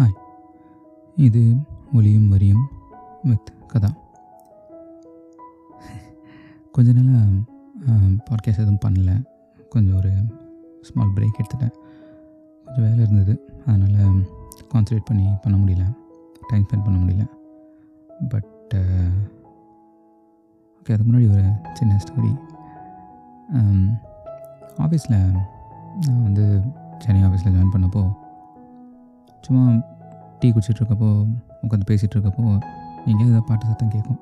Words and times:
Hi 0.00 0.18
இது 1.16 1.56
ஒலியும் 1.92 2.28
வரியும் 2.28 2.68
வித் 3.22 3.52
கதா. 3.66 3.88
கொஞ்ச 6.72 6.92
நாளாக 6.92 7.24
பாட்காஸ்ட் 8.30 8.62
எதுவும் 8.62 8.78
பண்ணல. 8.88 9.24
கொஞ்சம் 9.68 9.96
ஒரு 9.96 10.12
ஸ்மால் 10.82 11.12
பிரேக் 11.14 11.40
எடுத்துட்டேன். 11.40 11.74
கொஞ்சம் 12.64 12.84
வேலை 12.84 12.98
இருந்தது. 12.98 13.34
அதனால் 13.66 14.24
கான்சன்ட்ரேட் 14.74 15.04
பண்ணி 15.04 15.28
பண்ண 15.42 15.58
முடியல. 15.58 15.96
டைம் 16.48 16.66
ஸ்பெண்ட் 16.72 16.84
பண்ண 16.84 16.98
முடியல. 17.04 17.26
பட் 18.28 18.74
ஓகே 20.78 20.92
அதுக்கு 20.92 21.12
முன்னாடி 21.12 21.32
ஒரு 21.32 21.52
சின்ன 21.72 22.00
ஸ்டோரி 22.04 22.32
ஆஃபீஸில் 24.78 25.38
நான் 26.08 26.22
வந்து 26.22 26.62
சென்னை 26.98 27.28
ஆஃபீஸில் 27.28 27.48
ஜாயின் 27.48 27.74
பண்ணப்போ 27.74 28.19
சும்மா 29.46 29.62
டீ 30.40 30.48
குடிச்சிட்ருக்கப்போ 30.54 31.08
உட்காந்து 31.64 31.88
பேசிகிட்ருக்கப்போ 31.90 32.44
எங்கேயாவது 33.08 33.30
ஏதாவது 33.30 33.48
பாட்டு 33.48 33.70
சத்தம் 33.70 33.92
கேட்கும். 33.94 34.20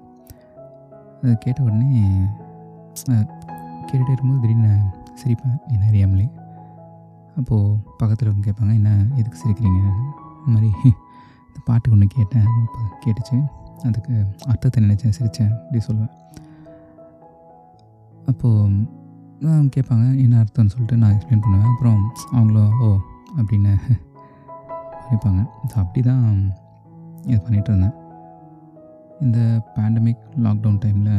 அது 1.23 1.33
கேட்ட 1.45 1.59
உடனே 1.67 1.89
கேட்டுகிட்டே 3.89 4.13
இருக்கும்போது 4.13 4.43
திடீர்னு 4.45 4.73
சிரிப்பேன். 5.21 5.57
என்ன 5.75 5.85
அறியாமலே 5.91 6.27
அப்போது 7.39 7.77
பக்கத்தில் 8.01 8.25
இருக்கவங்க 8.27 8.49
கேட்பாங்க 8.49 8.73
என்ன 8.81 8.91
எதுக்கு 9.21 9.41
சிரிக்கிறீங்க? 9.43 9.81
இந்த 10.39 10.51
மாதிரி 10.55 10.71
இந்த 11.49 11.59
பாட்டு 11.69 11.93
ஒன்று 11.95 12.07
கேட்டேன். 12.17 12.49
இப்போ 12.65 12.81
கேட்டுச்சு. 13.05 13.37
அதுக்கு 13.89 14.15
அர்த்தத்தை 14.51 14.79
நினச்சேன் 14.85 15.17
சிரித்தேன் 15.19 15.53
அப்படி 15.59 15.81
சொல்லுவேன் 15.89 16.15
அப்போது 18.31 18.87
நான் 19.47 19.69
கேட்பாங்க 19.75 20.07
என்ன 20.25 20.39
அர்த்தம்னு 20.43 20.73
சொல்லிட்டு 20.75 20.97
நான் 21.03 21.15
எக்ஸ்பிளைன் 21.17 21.45
பண்ணுவேன். 21.45 21.71
அப்புறம் 21.73 22.01
அவங்களும் 22.37 22.73
ஓ 22.87 22.89
அப்படின்னு 23.41 23.75
நினைப்பாங்க 25.09 25.43
ஸோ 25.71 25.75
அப்படி 25.83 26.01
தான் 26.09 26.25
இது 27.31 27.39
பண்ணிகிட்டு 27.45 27.71
இருந்தேன். 27.73 27.95
இந்த 29.25 29.39
பேண்டமிக் 29.77 30.25
லாக்டவுன் 30.45 30.81
டைமில் 30.83 31.15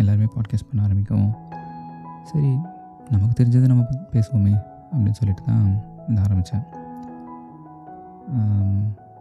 எல்லாருமே 0.00 0.28
பாட்காஸ்ட் 0.34 0.68
பண்ண 0.68 0.80
ஆரம்பிக்கவும் 0.86 1.32
சரி 2.30 2.50
நமக்கு 3.12 3.34
தெரிஞ்சதை 3.38 3.68
நம்ம 3.72 3.84
பேசுவோமே 4.12 4.54
அப்படின்னு 4.92 5.18
சொல்லிட்டு 5.20 5.42
தான் 5.48 5.64
இதை 6.10 6.20
ஆரம்பித்தேன். 6.26 6.64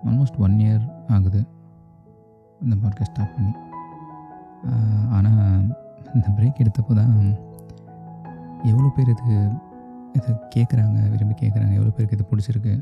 ஆல்மோஸ்ட் 0.09 0.37
ஒன் 0.45 0.57
இயர் 0.65 0.83
ஆகுது 1.15 1.41
இந்த 2.61 2.75
பாட்காஸ்ட் 2.83 3.13
ஸ்டார்ட் 3.13 3.35
பண்ணி. 3.35 3.53
ஆனால் 5.15 5.65
இந்த 6.15 6.27
பிரேக் 6.37 6.61
எடுத்தப்போ 6.63 6.93
தான் 7.01 7.17
எவ்வளோ 8.71 8.89
பேர் 8.95 9.11
இது 9.15 9.35
இதை 10.17 10.31
கேட்குறாங்க 10.55 10.97
விரும்பி 11.11 11.35
கேட்குறாங்க 11.41 11.73
எவ்வளோ 11.79 11.93
பேருக்கு 11.97 12.17
இது 12.17 12.29
பிடிச்சிருக்கு 12.31 12.73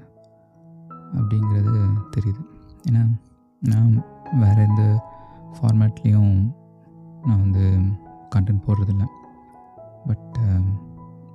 அப்படிங்கிறது 1.15 1.79
தெரியுது. 2.15 2.41
ஏன்னா 2.89 3.03
நான் 3.61 3.93
வேறு 4.39 4.61
எந்த 4.61 4.83
ஃபார்மேட்லேயும் 5.55 6.33
நான் 7.25 7.43
வந்து 7.45 7.63
கண்டென்ட் 8.35 8.65
போடுறதில்ல. 8.67 9.05
பட் 10.07 10.35
um, 10.45 10.65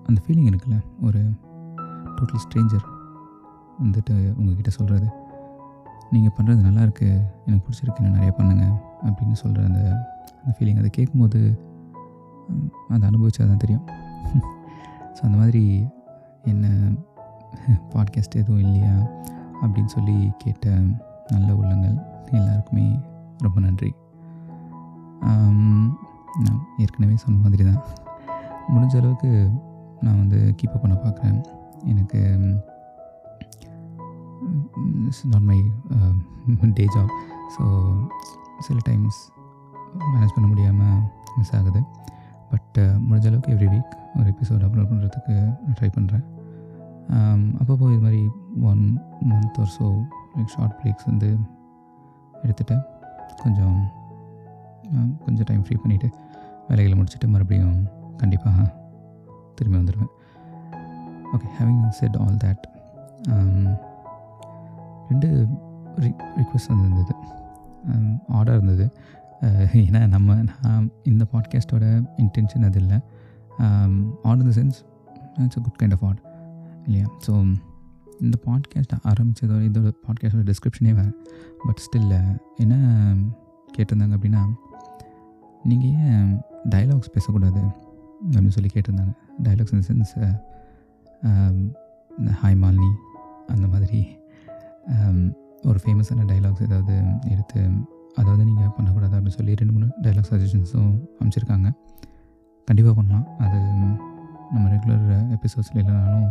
அந்த 0.06 0.18
ஃபீலிங் 0.22 0.48
இருக்குல்ல 0.50 0.76
ஒரு 1.00 1.20
டோட்டல் 2.16 2.42
ஸ்ட்ரேஞ்சர் 2.44 2.86
வந்துட்டு 3.82 4.14
உங்ககிட்ட 4.38 4.70
சொல்கிறது 4.70 5.08
நீங்கள் 6.10 6.34
பண்ணுறது 6.36 6.66
நல்லாயிருக்கு 6.68 7.08
எனக்கு 7.46 7.64
பிடிச்சிருக்கு 7.66 8.00
இன்னும் 8.00 8.16
நிறைய 8.16 8.32
பண்ணுங்கள் 8.38 8.74
அப்படின்னு 9.08 9.32
சொல்கிற 9.32 9.64
அந்த 9.64 9.82
அந்த 10.38 10.52
ஃபீலிங் 10.56 10.80
அதை 10.82 10.90
கேட்கும்போது 10.90 11.40
அதை 12.88 13.02
அனுபவிச்சா 13.10 13.42
தான் 13.46 13.62
தெரியும். 13.64 13.84
ஸோ 15.16 15.20
அந்த 15.22 15.36
மாதிரி 15.38 15.62
என்ன 16.44 16.66
பாட்காஸ்ட் 17.92 18.40
எதுவும் 18.42 18.64
இல்லையா? 18.66 18.94
அப்படின்னு 19.62 19.90
சொல்லி 19.96 20.16
கேட்ட 20.42 20.74
நல்ல 21.32 21.48
உள்ளங்கள் 21.60 21.96
எல்லாருக்குமே 22.38 22.86
ரொம்ப 23.38 23.58
நன்றி. 23.60 23.90
நான் 26.44 26.60
ஏற்கனவே 26.82 27.16
சொன்ன 27.24 27.42
மாதிரி 27.44 27.64
தான் 27.70 27.82
முடிஞ்ச 28.74 28.94
அளவுக்கு 29.00 29.30
நான் 30.04 30.20
வந்து 30.22 30.38
கீப்பப் 30.60 30.84
பண்ண 30.84 30.94
பார்க்குறேன் 31.04 31.38
எனக்கு 31.92 32.20
it's 35.06 35.24
not 35.32 35.48
my 35.50 35.60
day 36.78 36.86
job 36.96 37.12
so 37.56 37.64
சில 38.58 38.78
டைம்ஸ் 38.82 39.20
மேனேஜ் 40.12 40.36
பண்ண 40.36 40.46
முடியாமல் 40.48 41.00
மிஸ் 41.36 41.54
ஆகுது. 41.56 41.80
பட் 42.52 42.78
uh, 42.78 42.94
முடிஞ்ச 43.06 43.26
அளவுக்கு 43.28 43.52
எவ்ரி 43.54 43.68
வீக் 43.74 43.92
ஒரு 44.18 44.26
எபிசோட் 44.32 44.64
அப்லோட் 44.66 44.88
பண்ணுறதுக்கு 44.90 45.34
ட்ரை 45.76 45.88
பண்ணுறேன் 45.94 46.24
அப்பப்போ 47.60 47.86
இது 47.92 48.02
மாதிரி 48.06 48.20
ஒன் 48.70 48.82
மந்த் 49.30 49.58
ஒரு 49.58 49.70
ஸோ 49.70 49.86
லைக் 50.34 50.52
ஷார்ட் 50.54 50.76
பிரேக்ஸ் 50.80 51.08
வந்து 51.10 51.28
எடுத்துகிட்டு 52.42 52.76
கொஞ்சம் 53.42 53.78
கொஞ்சம் 55.24 55.48
டைம் 55.50 55.64
ஃப்ரீ 55.66 55.76
பண்ணிவிட்டு 55.76 56.08
வேலைகளை 56.68 56.94
முடிச்சுட்டு 56.98 57.28
மறுபடியும் 57.28 57.78
கண்டிப்பாக 58.16 58.66
திரும்பி 59.54 59.78
வந்துடுவேன் 59.78 60.12
okay 61.34 61.48
having 61.58 61.82
said 62.00 62.16
all 62.16 62.38
that 62.44 62.64
ரெண்டு 65.10 65.30
ரிக்வெஸ்ட் 66.38 66.70
um, 66.70 66.82
இருந்தது 66.82 67.14
ஆர்டர் 68.36 68.56
இருந்தது. 68.58 68.86
ஏன்னா 69.80 70.00
நம்ம 70.06 70.34
நான் 70.50 70.84
இந்த 71.04 71.22
பாட்காஸ்ட்டோட 71.32 71.84
இன்டென்ஷன் 72.24 72.66
அது 72.68 72.78
இல்லை. 72.82 72.98
Art 74.28 74.42
in 74.42 74.48
the 74.50 74.54
sense 74.60 74.78
it's 75.42 75.58
a 75.60 75.62
good 75.66 75.78
kind 75.80 75.94
of 75.96 76.04
art 76.08 76.20
இல்லையா? 76.86 77.06
ஸோ 77.26 77.32
இந்த 78.24 78.36
பாட்காஸ்ட் 78.46 78.92
ஆரம்பித்ததோட 79.10 79.62
இதோட 79.68 79.88
பாட்காஸ்டோட 80.04 80.42
டிஸ்கிரிப்ஷனே 80.48 80.92
வேறு. 80.98 81.12
பட் 81.66 81.80
ஸ்டில்ல 81.84 82.14
என்ன 82.56 82.74
கேட்டிருந்தாங்க 83.76 84.14
அப்படின்னா 84.18 84.42
நீங்கள் 85.70 85.94
ஏன் 86.08 86.30
டயலாக்ஸ் 86.70 87.14
பேசக்கூடாது 87.14 87.62
அப்படின்னு 88.24 88.54
சொல்லி 88.56 88.70
கேட்டிருந்தாங்க. 88.74 89.12
Dialogues 89.44 89.74
in 89.76 89.86
sense 89.88 90.14
hi 92.42 92.60
Malini 92.62 92.90
அந்த 93.46 93.66
மாதிரி 93.72 94.00
ஒரு 95.68 95.78
ஃபேமஸான 95.82 96.24
டைலாக்ஸ் 96.30 96.64
ஏதாவது 96.68 96.94
எடுத்து 97.32 97.60
அதாவது 98.14 98.42
நீங்கள் 98.44 98.72
பண்ணக்கூடாது 98.76 99.14
அப்படின்னு 99.16 99.38
சொல்லி 99.40 99.52
ரெண்டு 99.60 99.74
மூணு 99.74 99.86
டைலாக் 100.02 100.30
சஜஷன்ஸும் 100.30 100.92
அமைச்சிருக்காங்க 101.20 101.68
கண்டிப்பாக 102.68 102.94
பண்ணலாம். 102.98 103.26
அது 103.44 103.58
நம்ம 104.52 104.64
ரெகுலர் 104.74 105.06
எபிசோட்ஸில் 105.36 105.80
இல்லைனாலும் 105.82 106.28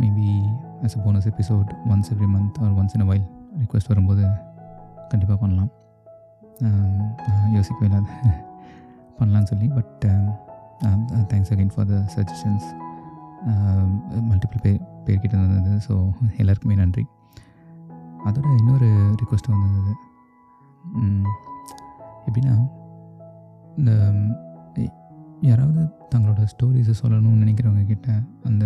maybe 0.00 0.28
as 0.84 0.96
a 0.98 1.02
bonus 1.04 1.28
episode 1.30 1.70
once 1.92 2.10
every 2.14 2.28
month 2.34 2.58
or 2.64 2.74
once 2.80 2.94
in 2.96 3.04
a 3.06 3.08
while 3.10 3.26
request 3.62 3.90
வரும்போது 3.92 4.24
கண்டிப்பாக 5.08 5.38
பண்ணலாம். 5.42 5.70
யோசிக்கவே 7.56 7.86
இல்லாத 7.88 8.06
பண்ணலான்னு 9.18 9.50
சொல்லி 9.52 9.68
but 9.68 9.92
thanks 11.30 11.52
again 11.54 11.72
for 11.74 11.86
the 11.86 11.96
suggestions 12.14 12.66
multiple 14.28 14.62
பேர் 14.64 14.82
பேர்கிட்ட 15.06 15.36
வந்தது 15.36 15.72
ஸோ 15.86 15.94
எல்லாருக்குமே 16.36 16.74
நன்றி. 16.74 17.04
அதோட 18.28 18.48
இன்னொரு 18.60 18.88
ரிக்வெஸ்ட் 19.20 19.50
வந்தது. 19.54 19.92
எப்படின்னா 22.26 22.54
இந்த 23.76 23.90
யாராவது 25.42 25.82
தங்களோட 26.14 26.42
ஸ்டோரிஸை 26.52 26.94
சொல்லணும்னு 27.02 27.42
நினைக்கிறவங்க 27.44 27.84
கிட்ட 27.86 28.08
அந்த 28.44 28.64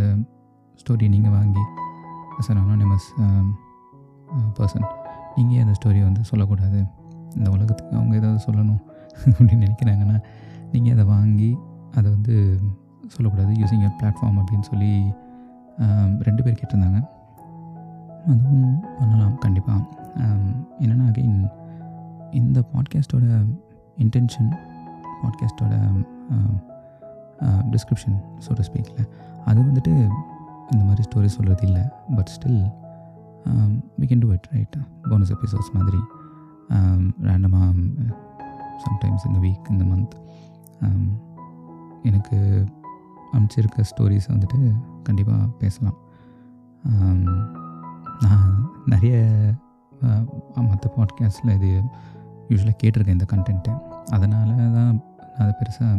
ஸ்டோரியை 0.81 1.11
நீங்கள் 1.11 1.31
வாங்கி 1.31 1.65
அஸ் 2.39 2.49
அன் 2.51 2.61
அனானிமஸ் 2.63 3.09
பர்சன் 4.59 4.87
நீங்கள் 5.37 5.57
ஏன் 5.57 5.65
அந்த 5.65 5.75
ஸ்டோரியை 5.79 6.05
வந்து 6.09 6.23
சொல்லக்கூடாது? 6.31 6.81
இந்த 7.37 7.49
உலகத்துக்கு 7.51 7.95
அவங்க 7.97 8.15
ஏதாவது 8.21 8.41
சொல்லணும் 8.47 8.81
அப்படின்னு 9.33 9.65
நினைக்கிறாங்கன்னா 9.65 10.17
நீங்கள் 10.73 10.95
அதை 10.95 11.05
வாங்கி 11.07 11.51
அதை 11.95 12.07
வந்து 12.11 12.35
சொல்லக்கூடாது 13.09 13.53
யூஸிங் 13.53 13.83
யர் 13.85 13.97
பிளாட்ஃபார்ம் 14.01 14.39
அப்படின்னு 14.41 14.67
சொல்லி 14.71 14.93
um, 15.85 16.11
ரெண்டு 16.27 16.43
பேர் 16.45 16.59
கேட்டிருந்தாங்க. 16.61 17.01
அதுவும் 18.27 18.79
பண்ணலாம் 18.99 19.37
கண்டிப்பாக 19.39 19.81
um, 20.25 20.47
என்னென்னா 20.83 21.07
அகெயின் 21.11 21.39
இந்த 22.33 22.59
பாட்காஸ்ட்டோட 22.73 23.25
இன்டென்ஷன் 23.99 24.51
பாட்காஸ்ட்டோட 25.23 25.75
டிஸ்கிரிப்ஷன் 27.71 28.17
சொல்கிற 28.39 28.65
ஸ்பீக்கில் 28.69 29.09
அது 29.45 29.59
வந்துட்டு 29.61 29.95
இந்த 30.71 30.83
மாதிரி 30.85 31.03
ஸ்டோரி 31.09 31.31
சொல்கிறது 31.37 31.67
இல்லை. 31.67 31.85
But 32.17 32.31
still 32.35 32.61
we 34.01 34.09
can 34.11 34.23
do 34.25 34.31
it 34.37 34.49
right 34.53 34.77
bonus 35.11 35.33
episodes 35.37 35.73
மாதிரி. 35.79 36.03
ரேண்டமாக 37.29 37.71
சம்டைம்ஸ் 38.85 39.27
இந்த 39.29 39.39
வீக் 39.47 39.71
இந்த 39.71 39.85
மந்த் 39.85 40.15
எனக்கு 42.03 42.37
அனுப்பிச்சிருக்க 43.33 43.85
ஸ்டோரிஸ் 43.91 44.31
வந்துட்டு 44.33 44.61
கண்டிப்பாக 45.03 45.45
பேசலாம். 45.59 45.99
Um, 46.85 47.21
நான் 48.21 48.55
நிறைய 48.85 49.17
மற்ற 50.69 50.87
பாட்காஸ்ட்டில் 50.97 51.53
இது 51.59 51.71
யூஸ்வலாக 52.49 52.77
கேட்டிருக்கேன் 52.83 53.17
இந்த 53.19 53.27
கண்டென்ட்டு 53.33 53.73
அதனால 54.11 54.49
தான் 54.55 54.73
நான் 54.73 55.01
அதை 55.39 55.53
பெருசாக 55.59 55.93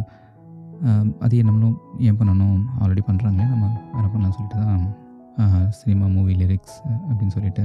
அது 1.24 1.44
நம்மளும் 1.48 1.76
ஏன் 2.06 2.18
பண்ணணும்? 2.18 2.58
ஆல்ரெடி 2.80 3.02
பண்ணுறாங்களே 3.08 3.46
நம்ம 3.52 3.66
வேறு 3.94 4.08
பண்ணலாம் 4.12 4.34
சொல்லிட்டு 4.36 4.58
தான் 4.64 5.70
சினிமா 5.78 6.06
மூவி 6.16 6.34
லிரிக்ஸ் 6.40 6.76
அப்படின்னு 7.08 7.34
சொல்லிட்டு 7.36 7.62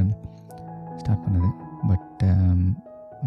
ஸ்டார்ட் 1.01 1.23
பண்ணது. 1.25 1.49
But 1.89 2.23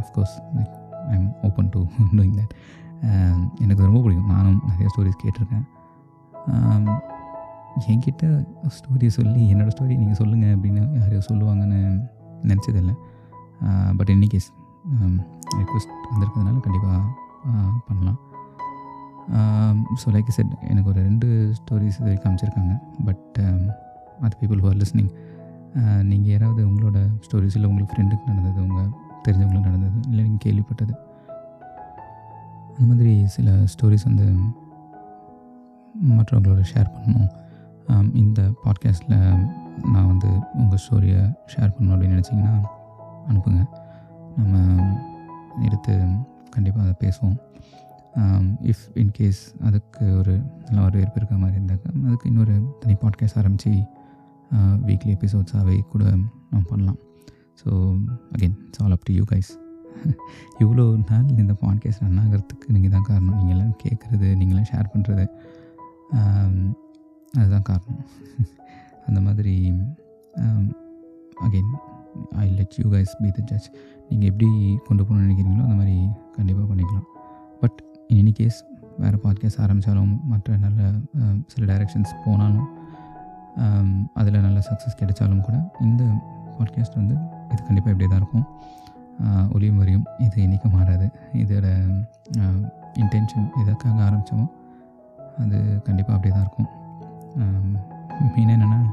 of course 0.01 0.35
like 0.57 0.75
I 1.11 1.15
am 1.19 1.29
open 1.49 1.71
to 1.75 1.81
doing 2.17 2.37
that 2.41 2.55
எனக்கு 3.65 3.83
ரொம்ப 3.89 4.01
பிடிக்கும். 4.05 4.33
நானும் 4.35 4.59
நிறைய 4.71 4.89
ஸ்டோரிஸ் 4.95 5.23
கேட்டிருக்கேன். 5.23 5.67
என்கிட்ட 7.93 8.25
ஸ்டோரி 8.79 9.09
சொல்லி 9.19 9.43
என்னோடய 9.53 9.73
ஸ்டோரி 9.77 9.95
நீங்கள் 10.01 10.19
சொல்லுங்கள் 10.21 10.55
அப்படின்னு 10.57 10.83
யாரையோ 10.99 11.21
சொல்லுவாங்கன்னு 11.29 11.81
நினச்சதில்லை. 12.51 12.95
பட் 13.99 14.13
இன்னி 14.15 14.29
ரெக்வஸ்ட் 15.61 15.93
வந்திருக்கிறதுனால 16.13 16.61
கண்டிப்பாக 16.67 17.01
பண்ணலாம். 17.89 18.19
ஸோ 20.03 20.13
லைக் 20.17 20.29
செட் 20.29 20.53
எனக்கு 20.69 20.89
ஒரு 20.89 21.01
ரெண்டு 21.01 21.29
ஸ்டோரிஸ் 21.59 21.99
இது 21.99 22.07
வரைக்கும் 22.09 22.31
அமைச்சிருக்காங்க 22.31 22.75
பட் 23.05 23.39
அது 24.21 24.35
பீப்புள் 24.41 24.63
ஹூஆர் 24.65 24.81
லிஸ்னிங் 24.83 25.13
நீங்கள் 26.03 26.33
யாராவது 26.33 26.63
உங்களோட 26.69 26.99
ஸ்டோரிஸ் 27.27 27.57
இல்லை 27.59 27.71
உங்களுக்கு 27.71 27.95
ஃப்ரெண்டுக்கு 27.95 28.31
நடந்தது 28.33 28.61
உங்கள் 28.63 28.91
தெரிஞ்சவங்களுக்கு 29.29 29.71
நடந்தது 29.71 29.97
இல்லை 30.09 30.25
நீங்கள் 30.25 30.45
கேள்விப்பட்டது 30.47 30.95
அந்த 32.75 32.95
மாதிரி 32.95 33.27
சில 33.27 33.51
ஸ்டோரிஸ் 33.73 34.05
வந்து 34.05 34.27
மற்றவங்களோட 36.19 36.63
ஷேர் 36.75 36.93
பண்ணணும். 36.95 37.31
Um, 37.89 38.07
இந்த 38.15 38.41
பாட்காஸ்ட்டில் 38.65 39.21
நான் 39.85 40.07
வந்து 40.07 40.29
உங்கள் 40.53 40.81
ஸ்டோரியை 40.85 41.23
ஷேர் 41.53 41.73
பண்ணணும் 41.75 41.95
அப்படின்னு 41.95 42.17
நினச்சிங்கன்னா 42.17 42.55
அனுப்புங்க. 43.31 43.63
நம்ம 44.37 44.59
எடுத்து 45.63 45.93
கண்டிப்பாக 46.51 46.85
அதை 46.87 46.95
பேசுவோம். 47.05 47.37
Um, 48.21 48.47
இஃப் 48.71 48.83
இன்கேஸ் 49.01 49.39
அதுக்கு 49.67 50.05
ஒரு 50.19 50.33
நல்ல 50.65 50.81
வரவேற்பு 50.87 51.17
இருக்கிற 51.19 51.37
மாதிரி 51.43 51.57
இருந்தாக்க 51.59 51.93
அதுக்கு 52.07 52.27
இன்னொரு 52.31 52.55
தனி 52.81 52.95
பாட்காஸ்ட் 53.03 53.39
ஆரம்பித்து 53.41 53.71
வீக்லி 54.89 55.13
எபிசோட்ஸாகவே 55.17 55.77
கூட 55.93 56.03
நம்ம 56.51 56.63
பண்ணலாம். 56.71 56.99
So 57.61 57.69
again 58.35 58.57
it's 58.67 58.83
all 58.85 58.95
up 58.97 59.07
to 59.09 59.15
you 59.19 59.25
guys 59.33 59.51
இவ்வளோ 60.63 60.85
நாள் 61.11 61.31
இந்த 61.43 61.55
பாட்காஸ்ட் 61.63 62.03
ரன் 62.05 62.21
ஆகிறதுக்கு 62.25 62.75
நீங்கள் 62.77 62.95
தான் 62.97 63.07
காரணம். 63.09 63.39
நீங்களாம் 63.41 63.73
கேட்குறது 63.85 64.29
நீங்களாம் 64.41 64.69
ஷேர் 64.73 64.93
பண்ணுறது 64.95 65.25
um, 66.19 66.59
அதுதான் 67.35 67.67
காரணம். 67.71 68.05
அந்த 69.07 69.23
மாதிரி 69.29 69.55
again 71.47 71.73
I 72.45 72.49
let 72.59 72.77
you 72.83 72.87
guys 72.97 73.15
be 73.23 73.31
the 73.39 73.47
judge 73.53 73.71
நீங்கள் 74.11 74.31
எப்படி 74.33 74.51
கொண்டு 74.89 75.03
போகணும்னு 75.03 75.27
நினைக்கிறீங்களோ 75.27 75.65
அந்த 75.69 75.79
மாதிரி 75.81 75.97
கண்டிப்பாக 76.37 76.69
பண்ணிக்கலாம். 76.73 77.09
எனி 78.13 78.33
கேஸ் 78.33 78.65
வேறு 78.99 79.21
பாட்காஸ்ட் 79.23 79.59
ஆரம்பித்தாலும் 79.59 80.21
மற்ற 80.29 80.57
நல்ல 80.57 80.91
சில 81.47 81.75
டைரக்ஷன்ஸ் 81.75 82.09
போனாலும் 82.25 82.69
அதில் 84.15 84.41
நல்ல 84.41 84.61
சக்ஸஸ் 84.71 85.03
கிடைச்சாலும் 85.03 85.41
கூட 85.41 85.71
இந்த 85.81 86.05
பாட்காஸ்ட் 86.59 86.95
வந்து 86.95 87.15
இது 87.51 87.63
கண்டிப்பாக 87.63 87.91
இப்படி 87.91 88.07
தான் 88.07 88.17
இருக்கும் 88.17 88.45
ஒளியும் 89.53 89.77
வரியும் 89.77 90.05
இது 90.19 90.47
என்றைக்கும் 90.47 90.71
மாறாது. 90.71 91.11
இதோட 91.33 91.97
இன்டென்ஷன் 92.99 93.49
எதற்காக 93.63 94.03
ஆரம்பித்தோமோ 94.03 94.47
அது 95.39 95.83
கண்டிப்பாக 95.83 96.19
அப்படியே 96.19 96.35
தான் 96.35 96.43
இருக்கும் 96.43 96.69
மெயினாக 98.37 98.53
என்னென்னா 98.53 98.91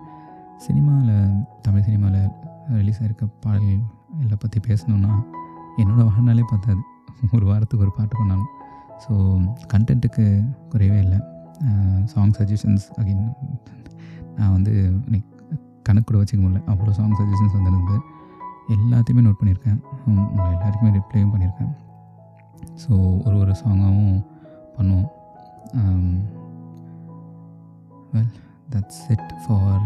சினிமாவில் 0.58 1.32
தமிழ் 1.62 1.82
சினிமாவில் 1.82 2.30
ரிலீஸ் 2.68 3.04
ஆகிருக்க 3.04 3.28
பாடல்கள் 3.40 3.80
எல்லாம் 4.20 4.38
பற்றி 4.40 4.60
பேசணுன்னா 4.68 5.24
என்னோடய 5.78 6.06
வாழ்நாளே 6.06 6.44
பார்த்தாது 6.50 6.80
ஒரு 7.32 7.46
வாரத்துக்கு 7.46 7.86
ஒரு 7.86 7.94
பாட்டு 7.98 8.18
பண்ணாலும் 8.18 8.46
ஸோ 9.04 9.14
கண்டென்ட்டுக்கு 9.74 10.26
குறையவே 10.72 11.00
இல்லை. 11.06 11.20
சாங் 12.14 12.34
சஜஷன்ஸ் 12.38 12.86
அகைன் 13.02 13.26
நான் 14.38 14.54
வந்து 14.56 14.74
இன்னைக்கு 15.08 15.28
கணக்கு 15.88 16.08
கூட 16.10 16.18
வச்சுக்க 16.22 16.42
முடியல. 16.44 16.62
அவ்வளோ 16.72 16.92
சாங் 16.98 17.16
சஜஷன்ஸ் 17.20 17.56
வந்துருந்து 17.58 17.98
எல்லாத்தையுமே 18.76 19.22
நோட் 19.28 19.40
பண்ணியிருக்கேன். 19.40 19.80
உங்கள் 20.10 20.52
எல்லாருக்குமே 20.56 20.92
ரிப்ளையும் 20.98 21.32
பண்ணியிருக்கேன். 21.34 21.72
ஸோ 22.84 22.92
ஒரு 23.26 23.36
ஒரு 23.44 23.54
சாங்காகவும் 23.62 24.20
பண்ணுவோம். 24.78 25.10
Well 28.14 28.34
that's 28.74 29.04
it 29.14 29.30
for 29.44 29.86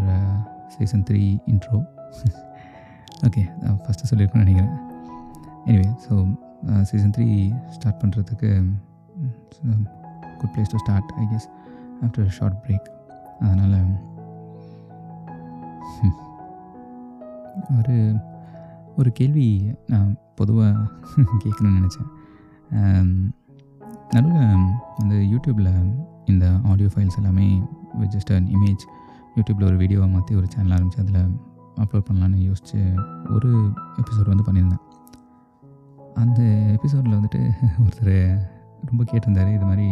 season 0.76 1.04
three 1.08 1.22
intro 1.52 1.78
okay 3.26 3.42
first 3.82 4.08
சொல்லியிருக்கேன்னு 4.10 4.46
நினைக்கிறேன். 4.46 4.74
Anyway 5.68 5.88
so 6.06 6.14
season 6.90 7.14
three 7.16 7.28
start 7.76 8.00
பண்ணுறதுக்கு 8.02 8.50
good 10.38 10.52
place 10.54 10.72
to 10.72 10.78
start 10.78 11.12
I 11.16 11.26
guess 11.32 11.48
after 12.02 12.28
short 12.28 12.58
break 12.64 12.88
அதனால் 13.40 13.78
ஒரு 17.78 17.96
ஒரு 18.96 19.12
கேள்வி 19.12 19.74
நான் 19.86 20.16
பொதுவாக 20.34 20.76
கேட்கணும்னு 21.44 21.78
நினச்சேன். 21.78 22.08
Um, 22.70 23.08
நடுவில் 24.12 24.42
அந்த 24.96 25.14
யூடியூப்பில் 25.14 25.70
இந்த 26.24 26.50
ஆடியோ 26.64 26.88
ஃபைல்ஸ் 26.94 27.16
எல்லாமே 27.16 27.46
ஜஸ்ட் 28.14 28.32
அன் 28.34 28.46
இமேஜ் 28.46 28.82
யூடியூப்பில் 29.36 29.66
ஒரு 29.66 29.76
வீடியோவை 29.76 30.08
மாற்றி 30.08 30.34
ஒரு 30.34 30.46
சேனல் 30.46 30.70
ஆரம்பித்து 30.70 31.02
அதில் 31.02 31.22
அப்லோட் 31.76 32.06
பண்ணலான்னு 32.08 32.38
யோசித்து 32.40 32.80
ஒரு 33.30 33.50
எபிசோட் 33.96 34.32
வந்து 34.32 34.46
பண்ணியிருந்தேன். 34.48 34.84
அந்த 36.14 36.40
எபிசோடில் 36.72 37.16
வந்துட்டு 37.18 37.42
ஒருத்தர் 37.84 38.14
ரொம்ப 38.90 39.02
கேட்டிருந்தார். 39.10 39.50
இது 39.56 39.66
மாதிரி 39.70 39.88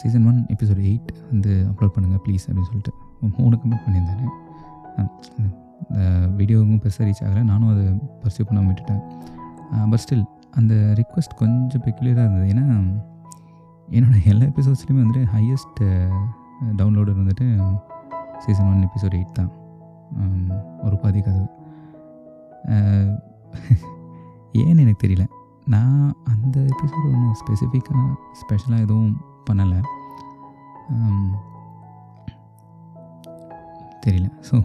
சீசன் 0.00 0.26
ஒன் 0.30 0.38
எபிசோட் 0.54 0.80
எயிட் 0.88 1.10
வந்து 1.30 1.52
அப்லோட் 1.70 1.94
பண்ணுங்கள் 1.94 2.22
ப்ளீஸ் 2.24 2.44
அப்படின்னு 2.46 2.68
சொல்லிட்டு. 2.70 2.92
மூணு 3.38 3.54
கமெண்ட் 3.60 3.84
பண்ணியிருந்தாரு. 3.84 4.26
இந்த 5.36 5.48
வீடியோவும் 6.38 6.80
பெருசாக 6.84 7.06
ரீச் 7.08 7.22
ஆகலை. 7.26 7.42
நானும் 7.50 7.70
அதை 7.74 7.84
பர்சியூ 8.22 8.44
பண்ணாமல் 8.48 8.70
விட்டுட்டேன். 8.70 9.02
பட் 9.90 10.02
ஸ்டில் 10.04 10.26
அந்த 10.58 10.74
ரிக்வெஸ்ட் 10.98 11.38
கொஞ்சம் 11.42 11.84
பெக்குலராக 11.86 12.26
இருந்தது. 12.26 12.48
ஏன்னா 12.52 12.64
என்னோடய 13.96 14.22
எல்லா 14.32 14.44
எபிசோட்ஸ்லையுமே 14.52 15.00
வந்துட்டு 15.02 15.24
ஹையஸ்ட் 15.34 15.80
டவுன்லோடர் 16.78 17.20
வந்துட்டு 17.22 17.46
சீசன் 18.44 18.68
ஒன் 18.72 18.84
எபிசோட் 18.88 19.16
எயிட் 19.18 19.38
தான். 19.40 19.50
ஒரு 20.86 20.96
பாதி 21.02 21.20
கதவு. 21.20 21.48
ஏன்னு 24.60 24.82
எனக்கு 24.84 25.02
தெரியல. 25.06 25.24
நான் 25.74 26.02
அந்த 26.32 26.56
எபிசோடு 26.72 27.06
ஒன்றும் 27.14 27.38
ஸ்பெசிஃபிக்காக 27.40 28.02
ஸ்பெஷலாக 28.40 28.84
எதுவும் 28.86 29.14
பண்ணலை. 29.48 29.80
தெரியல. 34.04 34.28
ஸோ 34.48 34.56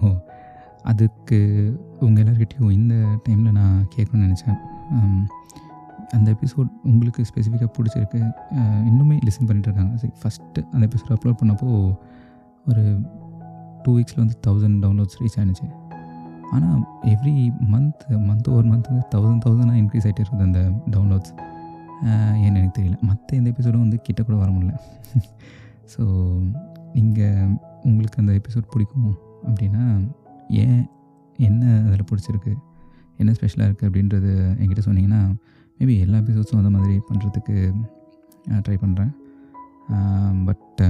அதுக்கு 0.92 1.38
உங்கள் 2.06 2.22
எல்லாருக்கிட்டையும் 2.24 2.74
இந்த 2.80 2.96
டைமில் 3.26 3.58
நான் 3.60 3.78
கேட்கணும்னு 3.96 4.28
நினச்சேன். 4.28 4.60
அந்த 6.16 6.28
எபிசோட் 6.36 6.72
உங்களுக்கு 6.92 7.22
ஸ்பெசிஃபிக்காக 7.30 7.70
பிடிச்சிருக்கு. 7.78 8.20
இன்னுமே 8.90 9.16
லிசன் 9.28 9.48
பண்ணிகிட்டு 9.50 9.70
இருக்காங்க. 9.70 9.94
சரி 10.02 10.14
ஃபஸ்ட்டு 10.22 10.66
அந்த 10.74 10.84
எபிசோட் 10.90 11.14
அப்லோட் 11.16 11.40
பண்ணப்போ 11.42 11.70
ஒரு 12.72 12.84
டூ 13.84 13.94
வீக்ஸில் 13.98 14.22
வந்து 14.24 14.38
தௌசண்ட் 14.48 14.78
டவுன்லோட்ஸ் 14.84 15.20
ரீச் 15.22 15.40
ஆனிச்சு. 15.44 15.68
ஆனால் 16.56 16.80
எவ்ரி 17.14 17.34
மந்த் 17.74 18.04
மந்த் 18.30 18.50
ஒரு 18.58 18.66
மந்த் 18.72 18.90
வந்து 18.92 19.06
தௌசண்ட் 19.14 19.44
தௌசண்டாக 19.46 19.80
இன்க்ரீஸ் 19.82 20.06
ஆகிட்டே 20.08 20.24
இருக்குது 20.24 20.48
அந்த 20.48 20.62
டவுன்லோட்ஸ் 20.94 21.34
ஏன்னு 22.44 22.58
எனக்கு 22.60 22.76
தெரியல. 22.80 22.98
மற்ற 23.10 23.30
எந்த 23.40 23.50
எபிசோடும் 23.54 23.84
வந்து 23.86 24.00
கிட்ட 24.08 24.22
கூட 24.24 24.38
வர 24.44 24.50
முடியல. 24.56 24.74
ஸோ 25.94 26.04
நீங்கள் 26.94 27.50
உங்களுக்கு 27.84 28.22
அந்த 28.24 28.34
எபிசோட் 28.40 28.72
பிடிக்கும் 28.74 29.10
அப்படின்னா 29.48 29.84
ஏன் 30.64 30.82
என்ன 31.40 31.64
அதில் 31.88 32.08
பிடிச்சிருக்கு 32.12 32.54
என்ன 33.20 33.34
ஸ்பெஷலாக 33.38 33.68
இருக்குது 33.70 33.90
அப்படின்றது 33.90 34.32
என்கிட்ட 34.60 34.84
சொன்னீங்கன்னா 34.88 35.22
மேபி 35.80 35.96
எல்லா 36.00 36.18
எபிசோட்ஸும் 36.18 36.62
அந்த 36.62 36.72
மாதிரி 36.78 36.96
பண்ணுறதுக்கு 37.10 37.56
ட்ரை 38.66 38.78
பண்ணுறேன் 38.84 39.12
but 40.46 40.82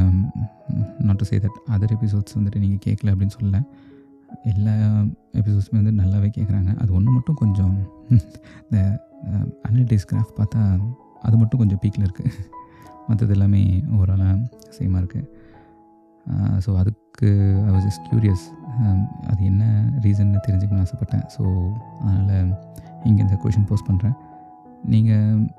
not 0.99 1.19
to 1.21 1.27
say 1.31 1.37
that 1.37 1.59
other 1.75 1.93
episodes 1.97 2.37
வந்துட்டு 2.37 2.59
நீங்கள் 2.59 2.83
கேட்கல 2.85 3.11
அப்படின்னு 3.13 3.35
சொல்லலை. 3.37 3.61
எல்லா 4.45 4.75
எபிசோட்ஸுமே 5.33 5.77
வந்து 5.83 6.03
நல்லாவே 6.03 6.29
கேட்குறாங்க 6.37 6.75
அது 6.75 6.93
ஒன்று 6.93 7.11
மட்டும் 7.11 7.35
கொஞ்சம் 7.35 7.75
இந்த 8.61 9.01
அனலிட்டிக்ஸ் 9.63 10.07
கிராஃப் 10.11 10.33
பார்த்தா 10.39 10.79
அது 11.21 11.37
மட்டும் 11.37 11.59
கொஞ்சம் 11.59 11.79
பீக்கில் 11.79 12.03
இருக்குது 12.03 12.31
மற்றது 13.07 13.33
எல்லாமே 13.33 13.83
ஓவராலாக 13.93 14.35
சேமாக 14.79 15.01
இருக்குது 15.01 15.29
ஸோ 16.59 16.75
அதுக்கு 16.75 17.29
ஐ 17.67 17.71
வாஸ் 17.73 17.85
ஜஸ்ட் 17.85 18.05
க்யூரியஸ் 18.09 18.43
அது 19.27 19.45
என்ன 19.45 19.63
ரீசன்னு 20.03 20.39
தெரிஞ்சுக்கணும்னு 20.47 20.85
ஆசைப்பட்டேன். 20.85 21.25
ஸோ 21.37 21.43
அதனால் 22.01 22.53
இங்கே 23.03 23.21
இந்த 23.23 23.37
கொஷின் 23.43 23.67
போஸ்ட் 23.69 23.87
பண்ணுறேன் 23.89 24.15
நீங்கள் 24.83 25.49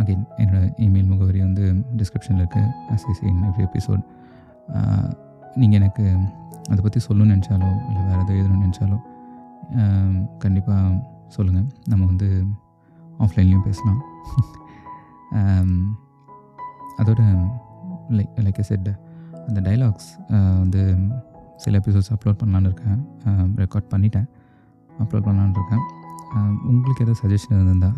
அகெயின் 0.00 0.24
என்னோடய 0.36 0.68
இமெயில் 0.76 1.06
முகவரி 1.06 1.40
வந்து 1.40 1.64
டிஸ்கிரிப்ஷனில் 1.96 2.42
இருக்குது 2.44 2.70
அசைஸ் 2.90 3.20
எவ்ரி 3.22 3.64
எபிசோட் 3.64 4.02
நீங்கள் 5.56 5.80
எனக்கு 5.80 6.04
அதை 6.70 6.80
பற்றி 6.84 7.00
சொல்லணும்னு 7.06 7.34
நினச்சாலோ 7.34 7.70
இல்லை 7.88 8.02
வேறு 8.08 8.20
எதுவும் 8.22 8.38
எழுதணும்னு 8.40 8.64
நினச்சாலோ 8.66 8.98
கண்டிப்பாக 10.44 10.92
சொல்லுங்கள் 11.34 11.68
நம்ம 11.90 12.02
வந்து 12.12 12.28
ஆஃப்லைன்லேயும் 13.24 13.66
பேசலாம். 13.68 14.00
அதோட 17.00 17.22
லைக் 18.16 18.34
லைக் 18.46 18.60
செட் 18.70 18.90
அந்த 19.48 19.60
டைலாக்ஸ் 19.66 20.08
வந்து 20.62 20.82
சில 21.62 21.78
எபிசோட்ஸ் 21.80 22.12
அப்லோட் 22.14 22.40
பண்ணலான்னு 22.42 22.68
இருக்கேன். 22.70 23.00
ரெக்கார்ட் 23.62 23.88
பண்ணிட்டேன் 23.92 24.26
அப்லோட் 25.02 25.26
பண்ணலான்னு 25.26 25.58
இருக்கேன். 25.58 25.84
உங்களுக்கு 26.70 27.02
எதாவது 27.04 27.20
சஜஷன் 27.22 27.54
இருந்திருந்தால் 27.56 27.96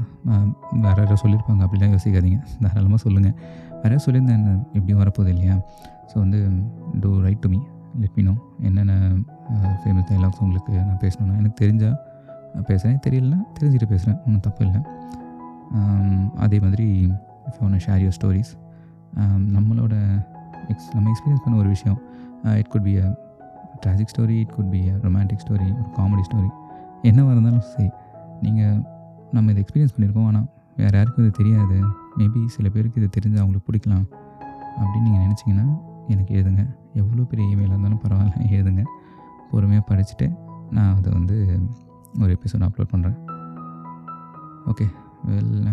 வேறு 0.84 0.98
யாராவது 1.00 1.20
சொல்லியிருப்பாங்க 1.22 1.62
அப்படிலாம் 1.66 1.94
யோசிக்காதீங்க. 1.94 2.40
தாராளமாக 2.64 3.00
சொல்லுங்கள் 3.04 3.36
வேறு 3.80 3.92
யாரும் 3.92 4.04
சொல்லியிருந்தேன் 4.06 4.40
எப்படியும் 4.40 4.76
இப்படியும் 4.78 5.02
வரப்போகுது 5.02 5.32
இல்லையா? 5.34 5.56
ஸோ 6.10 6.14
வந்து 6.24 6.40
do 7.02 7.10
write 7.26 7.42
to 7.44 7.50
me 7.54 7.60
let me know 8.02 8.34
என்னென்ன 8.68 8.94
ஃபேமஸ் 9.80 10.08
டைலாக்ஸ் 10.10 10.40
உங்களுக்கு 10.44 10.72
நான் 10.88 11.00
பேசணுன்னா 11.04 11.34
எனக்கு 11.42 11.58
தெரிஞ்சால் 11.62 11.96
நான் 12.54 12.66
பேசுகிறேன் 12.70 13.00
தெரியலனா 13.06 13.38
தெரிஞ்சுட்டு 13.58 13.88
பேசுகிறேன் 13.92 14.18
ஒன்றும் 14.26 14.44
தப்பு 14.46 14.62
இல்லை. 14.66 14.80
அதே 16.44 16.58
மாதிரி 16.64 16.86
இஃப் 17.48 17.60
ஒன்று 17.66 17.78
ஷேர் 17.86 18.02
யூர் 18.04 18.16
ஸ்டோரிஸ் 18.18 18.52
நம்மளோட 19.56 19.94
எக்ஸ் 20.72 20.88
நம்ம 20.94 21.06
எக்ஸ்பீரியன்ஸ் 21.12 21.44
பண்ண 21.44 21.56
ஒரு 21.62 21.70
விஷயம். 21.74 21.98
It 22.60 22.70
could 22.74 22.86
be 22.88 22.94
a 23.04 23.08
tragic 23.84 24.12
story 24.12 24.36
it 24.42 24.54
could 24.56 24.70
be 24.74 24.80
a 24.92 24.94
romantic 25.06 25.42
story 25.44 25.68
ஒரு 25.78 25.90
காமெடி 25.98 26.24
ஸ்டோரி 26.28 26.50
என்னவாக 27.08 27.34
இருந்தாலும் 27.34 27.66
சரி 27.72 27.90
நீங்கள் 28.44 28.78
நம்ம 29.36 29.50
இதை 29.52 29.60
எக்ஸ்பீரியன்ஸ் 29.64 29.94
பண்ணியிருக்கோம். 29.96 30.28
ஆனால் 30.30 30.46
வேறு 30.80 30.96
யாருக்கும் 30.98 31.24
இது 31.24 31.32
தெரியாது. 31.40 31.76
மேபி 32.20 32.40
சில 32.56 32.68
பேருக்கு 32.74 33.00
இது 33.02 33.08
தெரிஞ்சு 33.16 33.38
அவங்களுக்கு 33.42 33.68
பிடிக்கலாம். 33.68 34.06
அப்படின்னு 34.80 35.06
நீங்கள் 35.08 35.24
நினச்சிங்கன்னா 35.26 35.66
எனக்கு 36.14 36.32
எழுதுங்க. 36.38 36.64
எவ்வளோ 36.96 37.22
பெரிய 37.22 37.46
இமெயிலாக 37.48 37.72
இருந்தாலும் 37.72 38.02
பரவாயில்ல 38.04 38.50
எழுதுங்க. 38.50 38.82
பொறுமையாக 39.50 39.84
படிச்சுட்டு 39.88 40.26
நான் 40.70 40.94
அதை 40.96 41.12
வந்து 41.12 41.36
ஒரு 42.20 42.30
எபிசோட் 42.36 42.66
அப்லோட் 42.66 42.92
பண்ணுறேன் 42.92 43.18
okay 44.66 44.86
well 45.26 45.66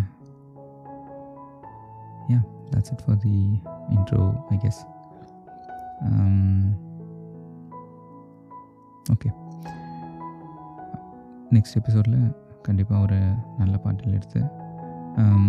yeah 2.32 2.40
that's 2.72 2.92
it 2.92 3.04
for 3.06 3.18
the 3.18 3.36
intro 3.90 4.22
I 4.50 4.58
guess 4.58 4.82
okay 9.06 9.30
next 11.52 11.78
எபிசோடில் 11.78 12.20
கண்டிப்பாக 12.62 13.02
ஒரு 13.02 13.18
நல்ல 13.58 13.76
பாட்டில் 13.78 14.14
எடுத்து 14.14 14.40
um, 15.18 15.48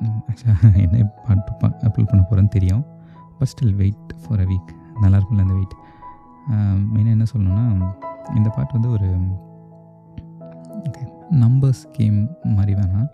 ஆக்சுவலாக 0.30 0.68
என்ன 0.76 1.04
பாட்டு 1.26 1.52
பா 1.52 1.68
அப்லோட் 1.80 2.10
பண்ண 2.10 2.22
போகிறேன்னு 2.22 2.48
தெரியும். 2.48 2.84
But 3.38 3.50
still 3.52 3.74
wait 3.74 4.10
for 4.22 4.40
a 4.40 4.44
week 4.44 4.70
நல்லாயிருக்கும்ல 5.02 5.46
அந்த 5.46 5.56
வெயிட் 5.58 5.76
மெயினாக 6.92 7.16
என்ன 7.16 7.26
சொல்லணும்னா 7.32 7.64
இந்த 8.38 8.48
பாட்டு 8.56 8.72
வந்து 8.78 8.90
ஒரு 8.96 9.08
நம்பர்ஸ் 11.42 11.82
கேம் 11.96 12.18
மாதிரி 12.56 12.72
வேணாம். 12.80 13.08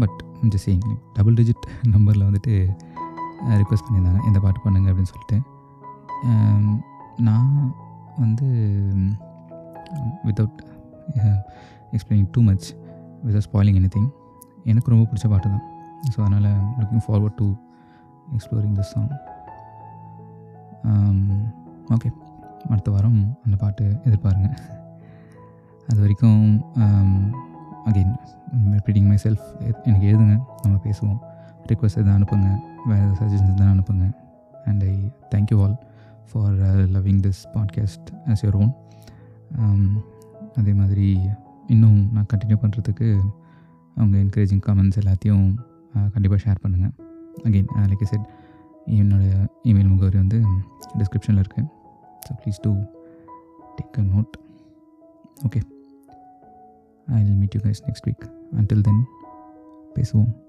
But 0.00 0.18
just 0.52 0.66
saying 0.68 0.86
double 1.16 1.36
digit 1.40 1.64
நம்பரில் 1.94 2.26
வந்துட்டு 2.28 2.54
ரிக்வெஸ்ட் 3.60 3.86
பண்ணியிருந்தாங்க. 3.86 4.20
இந்த 4.28 4.38
பாட்டு 4.44 4.60
பண்ணுங்க 4.64 4.88
அப்படின்னு 4.90 5.12
சொல்லிட்டு. 5.12 5.38
நான் 7.28 7.50
வந்து 8.22 8.46
without 10.26 10.60
explaining 11.94 12.28
too 12.34 12.42
much 12.48 12.66
without 13.24 13.48
spoiling 13.48 13.78
anything 13.96 14.10
எனக்கு 14.72 14.92
ரொம்ப 14.92 15.04
பிடிச்ச 15.10 15.28
பாட்டு 15.32 15.48
தான். 15.54 15.64
ஸோ 16.14 16.18
அதனால் 16.24 16.48
looking 16.80 17.04
forward 17.06 17.38
to 17.40 17.48
exploring 18.36 18.76
this 18.78 18.92
song 18.94 19.10
okay. 21.94 22.08
அடுத்த 22.72 22.90
வாரம் 22.94 23.18
அந்த 23.44 23.56
பாட்டு 23.62 23.84
எதிர்பாருங்க. 24.04 24.48
அது 25.88 25.98
வரைக்கும் 26.00 26.42
அகெயின் 27.88 28.14
ரிப்பீட்டிங் 28.74 29.08
மை 29.10 29.18
செல்ஃப் 29.22 29.46
எனக்கு 29.84 30.06
எழுதுங்க 30.10 30.34
நம்ம 30.62 30.76
பேசுவோம். 30.84 31.18
ரிக்வஸ்ட் 31.70 32.00
எதாவது 32.02 32.16
அனுப்புங்க 32.18 32.48
வேறு 32.88 33.02
ஏதாவது 33.02 33.18
சஜஷன்ஸ் 33.20 33.58
தான் 33.60 33.72
அனுப்புங்க. 33.74 34.06
And 34.64 34.82
I 34.82 34.94
thank you 35.34 35.56
all 35.64 35.76
for 36.30 36.54
loving 36.96 37.22
this 37.26 37.42
podcast 37.54 38.08
as 38.26 38.42
your 38.44 38.58
own 38.62 38.72
அதே 40.56 40.72
மாதிரி 40.80 41.08
இன்னும் 41.66 41.98
நான் 42.12 42.30
கண்டினியூ 42.32 42.56
பண்ணுறதுக்கு 42.62 43.08
அவங்க 43.96 44.16
என்கரேஜிங் 44.18 44.64
கமெண்ட்ஸ் 44.66 45.00
எல்லாத்தையும் 45.02 45.46
கண்டிப்பாக 46.14 46.40
ஷேர் 46.44 46.62
பண்ணுங்கள் 46.64 46.94
அகெயின் 47.44 47.70
லைக் 47.90 48.10
செட் 48.12 48.26
என்னோடய 48.86 49.34
இமெயில் 49.62 49.88
முகவரி 49.88 50.16
வந்து 50.16 50.38
டிஸ்கிரிப்ஷனில் 50.98 51.42
இருக்குது 51.42 51.68
so 52.26 52.32
please 52.40 52.60
do 52.64 52.72
take 53.76 53.98
a 53.98 54.04
note 54.14 54.34
okay 55.46 55.60
I 57.08 57.22
will 57.24 57.38
meet 57.42 57.54
you 57.54 57.60
guys 57.60 57.82
next 57.88 58.04
week 58.04 58.24
until 58.60 58.80
then 58.80 59.02
பேசுவோம். 59.96 60.43